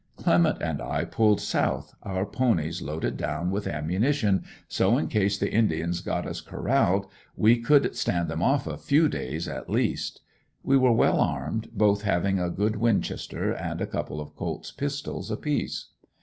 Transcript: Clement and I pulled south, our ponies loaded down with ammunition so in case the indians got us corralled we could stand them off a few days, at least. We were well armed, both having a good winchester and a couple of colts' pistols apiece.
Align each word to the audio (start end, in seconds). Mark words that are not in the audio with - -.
Clement 0.15 0.59
and 0.63 0.81
I 0.81 1.05
pulled 1.05 1.39
south, 1.39 1.93
our 2.01 2.25
ponies 2.25 2.81
loaded 2.81 3.17
down 3.17 3.51
with 3.51 3.67
ammunition 3.67 4.43
so 4.67 4.97
in 4.97 5.07
case 5.09 5.37
the 5.37 5.53
indians 5.53 6.01
got 6.01 6.25
us 6.25 6.41
corralled 6.41 7.05
we 7.37 7.59
could 7.61 7.95
stand 7.95 8.27
them 8.27 8.41
off 8.41 8.65
a 8.65 8.77
few 8.79 9.07
days, 9.07 9.47
at 9.47 9.69
least. 9.69 10.21
We 10.63 10.75
were 10.75 10.91
well 10.91 11.19
armed, 11.19 11.69
both 11.71 12.01
having 12.01 12.39
a 12.39 12.49
good 12.49 12.77
winchester 12.77 13.51
and 13.51 13.79
a 13.79 13.85
couple 13.85 14.19
of 14.19 14.35
colts' 14.35 14.71
pistols 14.71 15.29
apiece. 15.29 15.89